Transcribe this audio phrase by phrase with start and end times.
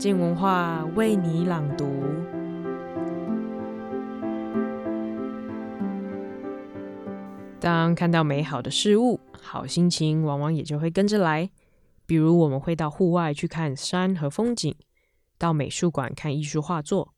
[0.00, 1.84] 静文化为你朗读。
[7.60, 11.50] 当看到美好的事物，好心情往往也就会跟着来。
[12.06, 14.74] 比如，我们会到户外去看山和风景，
[15.36, 17.12] 到美术馆看艺术画作。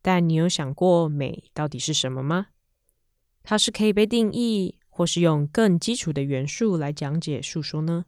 [0.00, 2.46] 但你有想过，美到底是什么吗？
[3.42, 8.06] 它是可以被定义，或是用更基础的元素来讲解述说呢？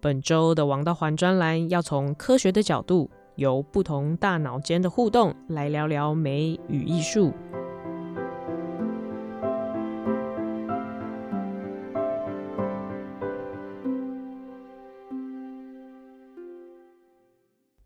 [0.00, 7.32] 本周的王道环专栏要从科学的角度，由不同大脑间的互动来聊聊美与艺术。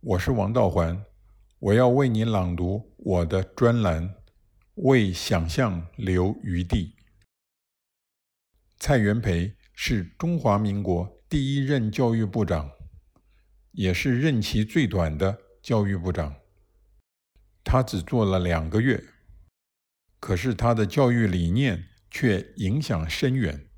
[0.00, 0.98] 我是王道环，
[1.58, 4.08] 我要为你朗读我的专栏
[4.76, 6.86] 《为想象留余地》。
[8.78, 12.70] 蔡元培是中华民国第一任教育部长，
[13.72, 16.36] 也是任期最短的教育部长。
[17.62, 19.04] 他只做了两个月，
[20.18, 23.68] 可是他的教育理念却影响深远。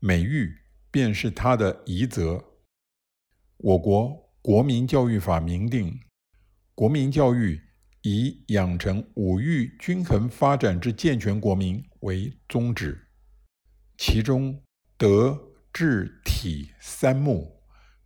[0.00, 0.58] 美育
[0.90, 2.44] 便是他的遗泽。
[3.56, 4.22] 我国。
[4.46, 5.98] 国民教育法明定，
[6.74, 7.62] 国民教育
[8.02, 13.06] 以养成五育均衡发展之健全国民为宗旨，
[13.96, 14.62] 其中
[14.98, 17.63] 德、智、体三目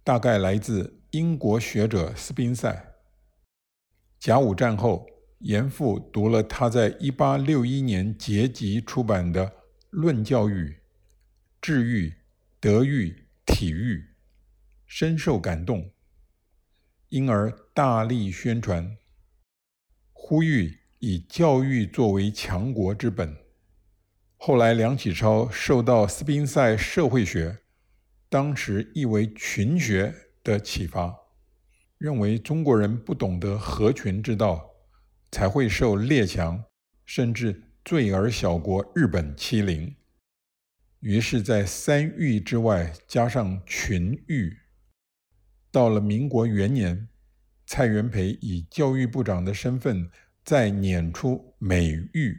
[0.08, 2.94] 大概来自英国学者斯宾塞。
[4.18, 5.06] 甲午战后，
[5.40, 9.46] 严复读了他在一八六一年结集出版的
[9.90, 10.64] 《论教育》，
[11.60, 12.14] 智育、
[12.58, 14.02] 德育、体育，
[14.86, 15.90] 深受感动。
[17.10, 18.96] 因而大力宣传，
[20.14, 23.36] 呼吁以教育作为强国之本。
[24.38, 27.58] 后来梁启超受到斯宾塞社会学，
[28.28, 31.16] 当时译为群学的启发，
[31.96, 34.70] 认为中国人不懂得合群之道，
[35.30, 36.62] 才会受列强
[37.06, 39.94] 甚至罪尔小国日本欺凌。
[41.00, 44.56] 于是，在三育之外加上群育。
[45.70, 47.08] 到了民国元年，
[47.66, 50.10] 蔡元培以教育部长的身份
[50.44, 52.36] 再撵出美育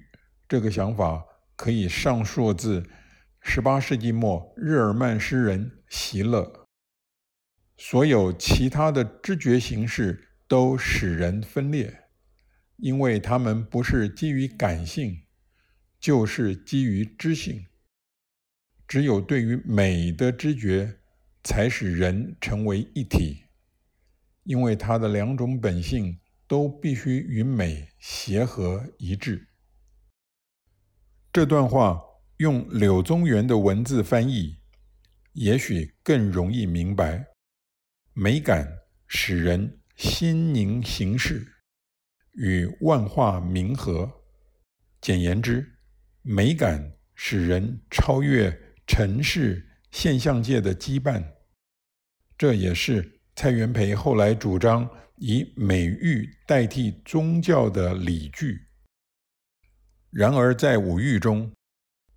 [0.47, 1.23] 这个想法，
[1.55, 2.83] 可以上溯至
[3.41, 6.67] 十八世纪末日耳曼诗人席勒。
[7.77, 12.05] 所有其他的知觉形式都使人分裂，
[12.77, 15.23] 因为他们不是基于感性，
[15.99, 17.65] 就是基于知性。
[18.87, 20.95] 只有对于美的知觉。
[21.41, 23.45] 才使人成为一体，
[24.43, 29.47] 因为它的两种本性都必须与美协和一致。
[31.31, 32.03] 这段话
[32.39, 34.57] 用柳宗元的文字翻译，
[35.33, 37.27] 也许更容易明白。
[38.13, 38.65] 美感
[39.07, 41.45] 使人心宁行事，
[42.35, 44.09] 与万化冥合。
[45.01, 45.69] 简言之，
[46.21, 48.57] 美感使人超越
[48.87, 49.65] 尘世。
[49.91, 51.21] 现象界的羁绊，
[52.37, 58.67] 这也是蔡元培后来主张以美育代替宗教的理据。
[60.11, 61.51] 然而，在五育中，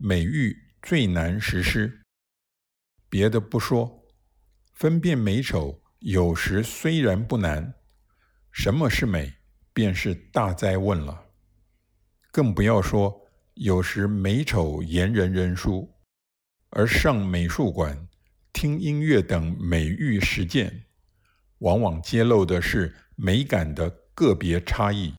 [0.04, 2.02] 美育最难实施。
[3.08, 4.04] 别的不说，
[4.74, 7.72] 分辨美丑有时虽然不难，
[8.50, 9.32] 什么是美
[9.72, 11.26] 便是大哉问了。
[12.32, 15.94] 更不要说，有时美丑言人人殊。
[16.70, 18.08] 而上美术馆、
[18.52, 20.86] 听音乐等美育实践，
[21.58, 25.14] 往往揭露的是美感的个别差异。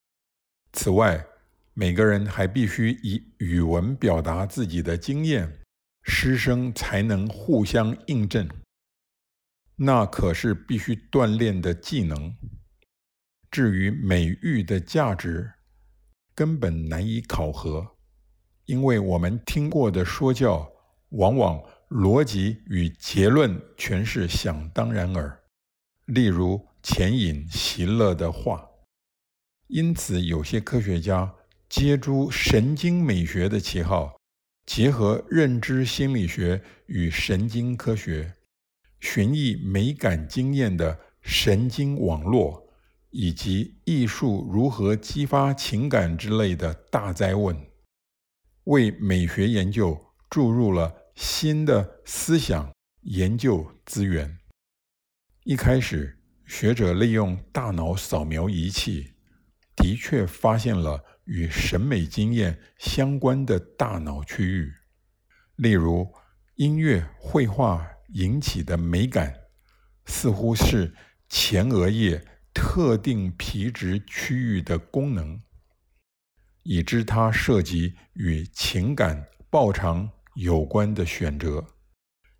[0.74, 1.26] 此外，
[1.74, 5.62] 每个人还必须以语文表达自己的经验，
[6.04, 8.48] 师生才能互相印证。
[9.76, 12.36] 那可是必须锻炼的技能。
[13.50, 15.52] 至于美育的价值，
[16.36, 17.96] 根本难以考核，
[18.66, 20.70] 因为我们听过的说教。
[21.14, 25.44] 往往逻辑与结论全是想当然耳，
[26.08, 28.68] 例如钱颖、席勒的话。
[29.68, 31.32] 因此，有些科学家
[31.76, 34.16] 借诸神经美学的旗号，
[34.64, 38.32] 结合认知心理学与神经科学，
[39.00, 42.72] 寻绎美感经验的神经网络，
[43.10, 47.60] 以及艺术如何激发情感之类的大哉问，
[48.66, 50.00] 为美学研究
[50.30, 50.94] 注入了。
[51.16, 52.72] 新的思想
[53.02, 54.38] 研究资源。
[55.44, 59.14] 一开始，学者利用大脑扫描仪器，
[59.76, 64.74] 的确发现了与审美经验相关的大脑区域，
[65.56, 66.14] 例如
[66.56, 69.34] 音乐、绘画引起的美感，
[70.06, 70.94] 似乎是
[71.30, 72.24] 前额叶
[72.54, 75.42] 特定皮质区域的功能，
[76.64, 81.66] 已知它涉及与情感报偿有关的选择。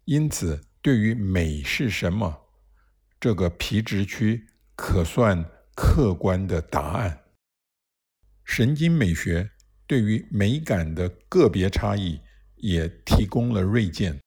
[0.06, 2.42] 因此，对于美是什么，
[3.20, 4.46] 这个皮质区
[4.76, 5.44] 可算
[5.74, 7.23] 客观的答案。
[8.46, 9.52] 神经美学
[9.88, 12.20] 对于美感的个别差异
[12.58, 14.20] 也提供了锐见，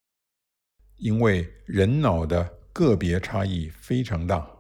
[0.97, 4.51] 因为人脑的个别差异非常大。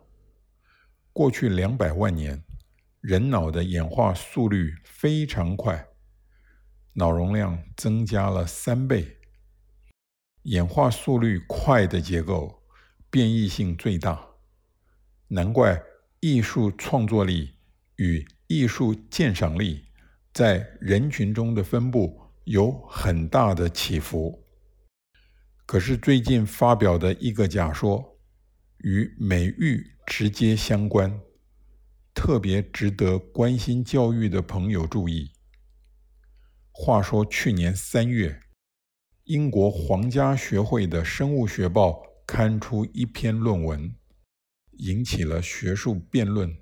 [1.12, 2.44] 过去两百万年，
[3.00, 5.86] 人脑的演化速率非常快，
[6.92, 9.16] 脑容量增加了三倍。
[10.42, 12.62] 演化速率快的结构，
[13.10, 14.26] 变异性最大，
[15.28, 15.82] 难怪
[16.20, 17.56] 艺术创作力
[17.96, 19.84] 与艺术鉴赏力
[20.32, 24.46] 在人群中的分布有很大的起伏。
[25.66, 28.18] 可是最近发表的一个假说，
[28.78, 29.92] 与美育。
[30.08, 31.20] 直接相关，
[32.14, 35.32] 特别值得关心教育的朋友注意。
[36.70, 38.40] 话说，去年三月，
[39.24, 43.92] 英国皇家学会的生物学报刊出一篇论文，
[44.74, 46.56] 引起了学术辩论，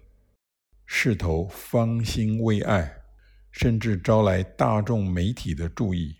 [0.96, 2.88] 势头方兴未艾，
[3.50, 6.14] 甚至招来大众媒体的注意。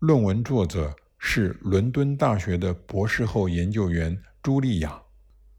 [0.00, 5.00] 论文作者是伦敦大学的博士后研究员茱莉亚，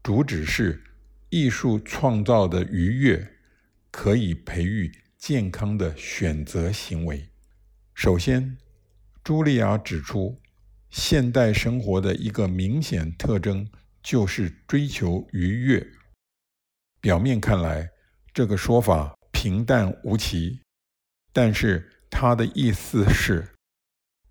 [0.04, 0.84] 主旨是。
[1.30, 3.36] 艺术创造的愉悦
[3.90, 7.28] 可以培育健康的选择行为。
[7.94, 8.56] 首先，
[9.24, 10.40] 茱莉亚指出，
[10.90, 13.68] 现代生活的一个明显特征
[14.02, 15.86] 就是追求愉悦。
[17.00, 17.90] 表面看来，
[18.32, 20.60] 这个说法平淡无奇，
[21.32, 23.48] 但是她的意思是，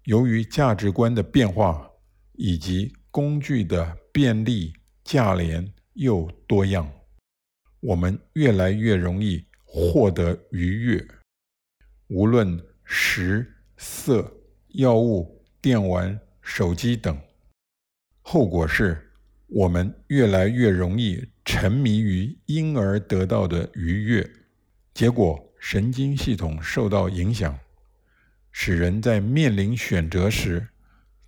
[0.06, 1.90] 由于价值观的变化
[2.34, 4.74] 以及工具的便利、
[5.04, 5.74] 价廉。
[5.94, 6.90] 又多样，
[7.82, 11.06] 我们越来越容易获得愉悦，
[12.08, 13.46] 无论食、
[13.76, 14.32] 色、
[14.70, 17.20] 药物、电玩、手机等。
[18.22, 19.12] 后果是，
[19.48, 24.32] 我们越来越容易沉迷于婴儿得到的愉悦，
[24.94, 27.58] 结果神经系统受到影响，
[28.52, 30.68] 使人在面临选择时，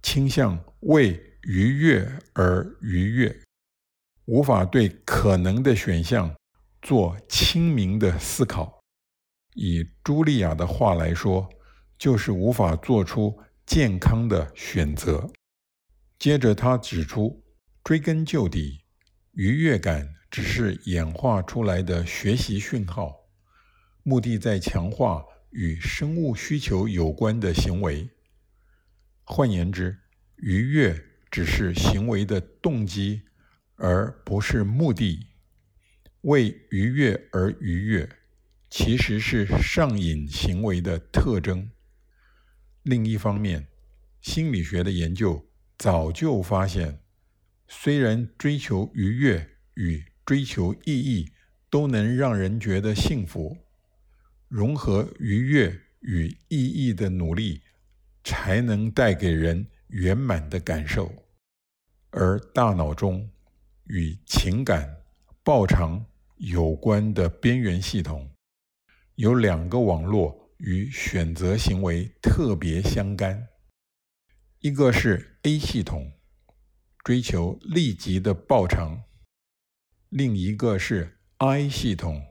[0.03, 3.35] 倾向为愉悦而愉悦。
[4.25, 6.35] 无法对可能的选项
[6.83, 8.79] 做清明的思考，
[9.55, 11.49] 以茱莉亚的话来说，
[11.97, 13.35] 就是无法做出
[13.65, 15.27] 健康的选择。
[16.19, 17.43] 接着，他指出，
[17.83, 18.80] 追根究底，
[19.33, 23.15] 愉悦感只是演化出来的学习讯号，
[24.03, 28.09] 目的在强化与生物需求有关的行为。
[29.23, 29.97] 换言之，
[30.37, 33.23] 愉悦只是行为的动机。
[33.83, 35.25] 而不是目的，
[36.21, 38.07] 为愉悦而愉悦，
[38.69, 41.67] 其实是上瘾行为的特征。
[42.83, 43.67] 另一方面，
[44.21, 45.49] 心理学的研究
[45.79, 47.01] 早就发现，
[47.73, 51.31] 虽然追求愉悦与追求意义
[51.69, 53.57] 都能让人觉得幸福，
[54.49, 57.61] 融合愉悦与意义的努力，
[58.25, 61.11] 才能带给人圆满的感受，
[62.11, 63.27] 而大脑中。
[63.85, 65.03] 与情感
[65.43, 66.05] 报偿
[66.37, 68.29] 有关的边缘系统，
[69.15, 73.47] 有两个网络与选择行为特别相干。
[74.59, 76.09] 一个是 A 系统，
[77.03, 79.03] 追求立即的报偿；
[80.09, 82.21] 另一个是 I 系统，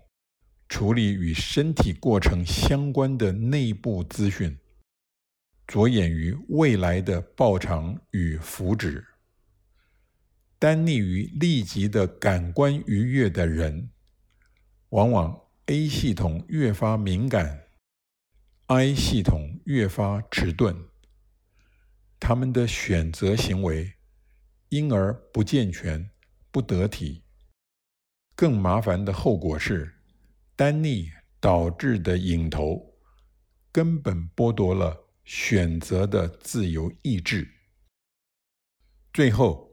[0.68, 4.56] 处理与身体过程相关的内部资讯，
[5.66, 9.04] 着眼于未来的报偿与福祉。
[10.60, 13.90] 单溺于立即的感官愉悦的人，
[14.90, 17.64] 往往 A 系统越发敏感
[18.66, 20.76] ，I 系统越发迟钝，
[22.20, 23.94] 他们的选择行为
[24.70, 26.10] 因而不健全、
[26.50, 27.22] 不得体。
[28.34, 29.94] 更麻烦的后果是，
[30.56, 31.08] 单溺
[31.38, 32.94] 导致的瘾头
[33.70, 37.48] 根本剥夺了选择的自由意志。
[39.12, 39.68] 最后。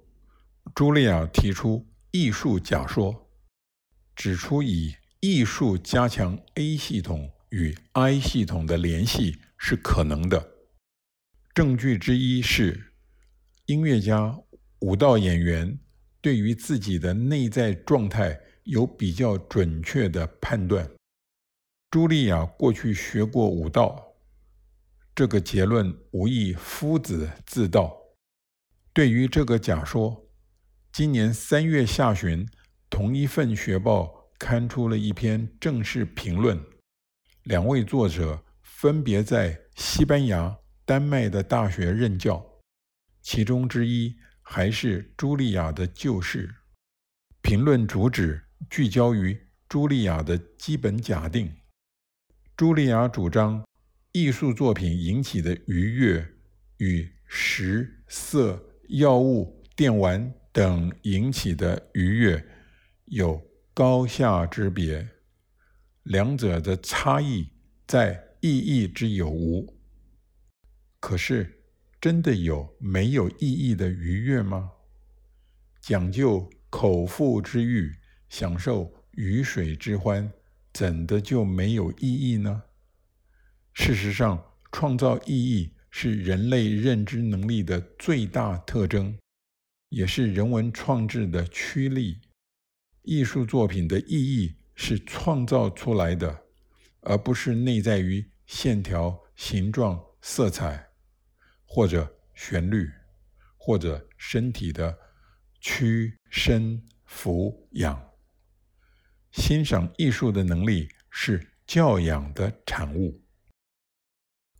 [0.75, 3.31] 茱莉亚提出艺术假说，
[4.17, 10.45] 指出以艺术加强 A 系统与 I 系统的联系是可能的。
[11.53, 12.93] 证据之一是，
[13.67, 14.37] 音乐家、
[14.79, 15.79] 舞蹈演员
[16.21, 20.89] 对于自己的内在状态有比较准确的判断。
[21.89, 24.13] 茱莉亚过去学过舞蹈，
[25.15, 27.97] 这个结论无异夫子自道。
[28.93, 30.27] 对于这个假说，
[30.91, 32.47] 今年三月下旬，
[32.89, 36.59] 同一份学报刊出了一篇正式评论。
[37.43, 42.45] 两位作者分别在西班牙、丹麦的大学任教，
[43.21, 44.13] 其中之一
[44.49, 46.55] 还是茱莉亚的旧事。
[47.41, 49.37] 评论主旨聚焦于
[49.67, 51.53] 茱莉亚的基本假定。
[52.55, 53.65] 茱莉亚主张，
[54.13, 56.25] 艺术作品引起的愉悦
[56.77, 62.43] 与食色、药物、电玩等引起的愉悦
[63.05, 65.09] 有高下之别。
[66.03, 67.49] 两者的差异
[67.85, 69.77] 在意义之有无。
[71.01, 71.56] 可是，
[71.99, 74.71] 真的有没有意义的愉悦吗？
[75.81, 77.95] 讲究口腹之欲，
[78.29, 80.31] 享受鱼水之欢，
[80.73, 82.63] 怎的就没有意义呢？
[83.73, 89.17] 事实上，创造意义是人类认知能力的最大特征，
[89.89, 92.19] 也是人文创制的驱力。
[93.03, 94.55] 艺术作品的意义。
[94.79, 96.43] 是创造出来的，
[97.01, 100.86] 而不是内在于线条、形状、色彩，
[101.67, 102.89] 或者旋律，
[103.55, 104.97] 或者身体的
[105.59, 108.11] 屈伸俯仰。
[109.31, 113.21] 欣赏艺术的能力是教养的产物。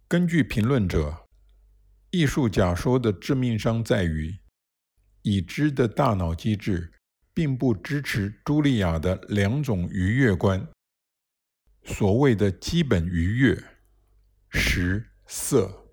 [0.08, 1.26] 根据评论者，
[2.12, 4.38] 艺术假说的致命伤在于
[5.24, 6.94] 已知的大脑机制。
[7.38, 10.68] 并不支持茱莉亚的两种愉悦观。
[11.84, 13.64] 所谓的基本愉悦，
[14.50, 15.88] 食色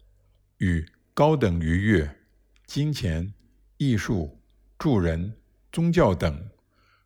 [0.56, 2.16] 与高等愉悦，
[2.66, 3.32] 金钱、
[3.76, 4.42] 艺术、
[4.76, 5.32] 助人、
[5.70, 6.50] 宗教等，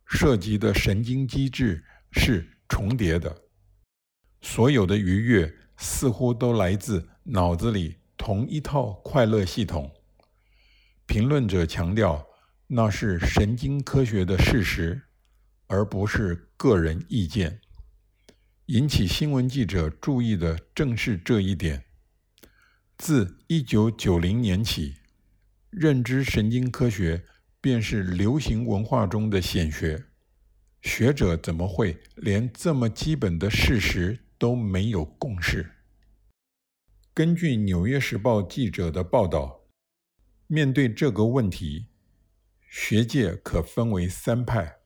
[0.05, 3.43] 涉及的神经机制是重叠的。
[4.41, 9.91] 所有的愉悦似乎都来自脑子里同一套快乐系统。
[11.05, 12.25] 评论者强调。
[12.71, 15.01] 那是神经科学的事实，
[15.65, 17.61] 而不是个人意见。
[18.67, 21.83] 引起新闻记者注意的正是这一点。
[23.01, 24.95] 自一九九零年起，
[25.69, 27.23] 认知神经科学
[27.61, 30.07] 便是流行文化中的显学。
[30.81, 35.71] 学者怎么会连这么基本的事实都没有共识？
[37.13, 39.61] 根据《纽约时报》记者的报道，
[40.47, 41.85] 面对这个问题。
[42.67, 44.79] 学界可分为三派：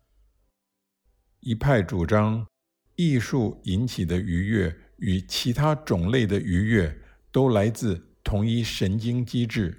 [1.39, 2.47] 一派主张
[2.95, 7.02] 艺术引起的愉悦与其他种类的愉悦
[7.33, 9.75] 都来自同一神经机制；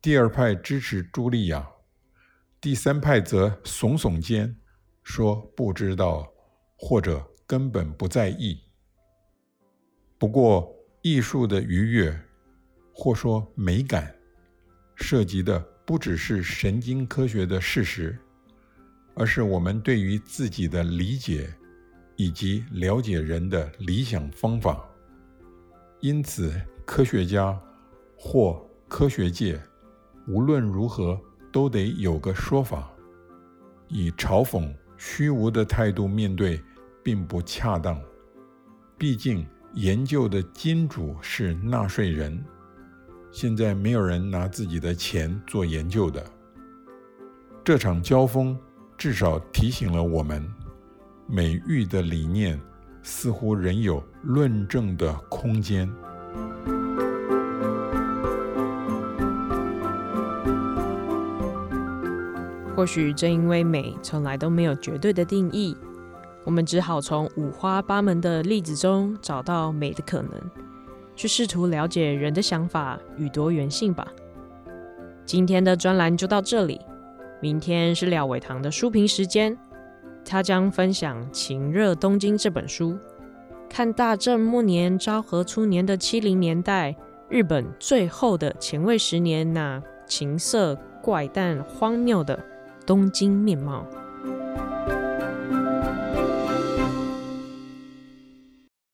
[0.00, 1.62] 第二派支持茱莉亚；
[2.60, 4.56] 第三派则耸耸肩，
[5.04, 6.28] 说不知道
[6.74, 8.58] 或者根本不在意。
[10.18, 12.20] 不过，艺术的愉悦，
[12.92, 14.12] 或说美感，
[14.96, 15.68] 涉及的。
[15.84, 18.16] 不只是神经科学的事实，
[19.14, 21.52] 而是我们对于自己的理解
[22.14, 24.88] 以及了解人的理想方法。
[26.02, 26.52] 因此，
[26.84, 27.56] 科学家
[28.16, 29.62] 或科学界
[30.26, 31.16] 无论如何
[31.52, 32.90] 都得有个说法。
[33.86, 36.60] 以嘲讽、虚无的态度面对，
[37.04, 37.96] 并不恰当。
[38.98, 42.44] 毕竟，研究的金主是纳税人。
[43.30, 46.20] 现在没有人拿自己的钱做研究的。
[47.62, 48.58] 这场交锋
[48.98, 50.44] 至少提醒了我们，
[51.28, 52.60] 美育的理念
[53.02, 55.90] 似乎仍有论证的空间。
[62.74, 65.76] 或许正因为美从来都没有绝对的定义，
[66.44, 70.30] 我们只好从五花八门的例子中找到美的可能。
[71.14, 74.08] 去试图了解人的想法与多元性吧。
[75.26, 76.80] 今天的专栏就到这里，
[77.40, 79.56] 明天是廖伟棠的书评时间，
[80.24, 82.96] 他将分享《情热东京》这本书，
[83.68, 86.96] 看大正末年、昭和初年的七零年代
[87.28, 92.38] 日本最后的前卫十年那情色怪诞荒谬的
[92.86, 93.86] 东京面貌。